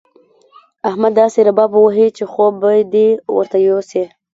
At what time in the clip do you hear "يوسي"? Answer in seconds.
3.67-4.03